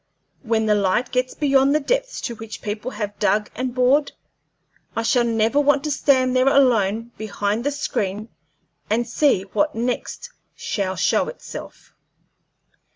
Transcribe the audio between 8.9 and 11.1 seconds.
see what next shall